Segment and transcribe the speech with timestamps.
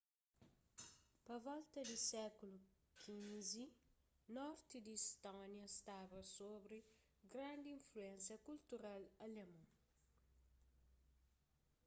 [1.25, 2.57] pa volta di sékulu
[3.01, 3.55] xv
[4.37, 6.79] norti di istónia staba sobri
[7.33, 9.63] grandi influénsia kultural alemon